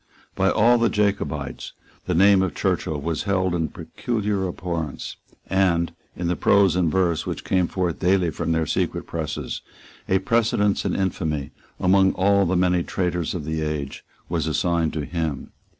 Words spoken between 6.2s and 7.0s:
the prose and